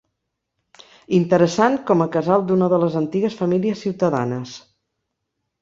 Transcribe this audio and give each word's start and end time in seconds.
Interessant 1.17 1.77
com 1.91 2.01
a 2.05 2.09
casal 2.17 2.47
d'una 2.47 2.71
de 2.75 2.81
les 2.85 2.97
antigues 3.03 3.39
famílies 3.43 3.85
ciutadanes. 3.87 4.57